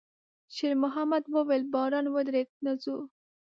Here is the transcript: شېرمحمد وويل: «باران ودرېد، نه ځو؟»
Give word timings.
شېرمحمد 0.55 1.23
وويل: 1.33 1.63
«باران 1.73 2.05
ودرېد، 2.15 2.49
نه 2.63 2.73
ځو؟» 2.81 2.95